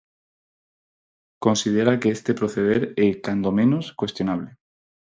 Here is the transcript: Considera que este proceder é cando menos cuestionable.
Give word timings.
Considera 1.39 1.95
que 2.01 2.09
este 2.17 2.31
proceder 2.39 2.81
é 3.07 3.07
cando 3.25 3.55
menos 3.59 3.85
cuestionable. 3.99 4.49